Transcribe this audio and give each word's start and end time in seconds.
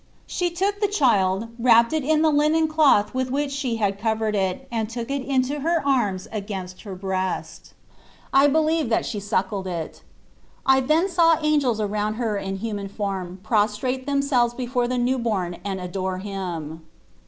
She 0.25 0.49
took 0.49 0.81
the 0.81 0.87
child, 0.87 1.49
wrapped 1.59 1.93
it 1.93 2.03
in 2.03 2.23
the 2.23 2.31
linen 2.31 2.67
cloth 2.67 3.13
with 3.13 3.29
which 3.29 3.51
she 3.51 3.75
had 3.75 3.99
covered 3.99 4.33
it, 4.35 4.67
and 4.71 4.89
took 4.89 5.11
it 5.11 5.21
in 5.23 5.43
her 5.47 5.83
arms 5.87 6.27
against 6.31 6.81
her 6.81 6.95
breast. 6.95 7.73
I 8.33 8.47
be 8.47 8.57
lieve 8.57 8.89
that 8.89 9.05
she 9.05 9.19
suckled 9.19 9.67
it. 9.67 10.01
I 10.65 10.79
then 10.79 11.07
saw 11.07 11.37
angels 11.43 11.79
around 11.79 12.15
her 12.15 12.35
in 12.35 12.55
human 12.55 12.87
form 12.89 13.41
pros 13.43 13.77
trate 13.77 14.07
themselves 14.07 14.55
before 14.55 14.87
the 14.87 14.97
new 14.97 15.19
born 15.19 15.57
and 15.63 15.79
adore 15.79 16.17
Him. 16.17 16.83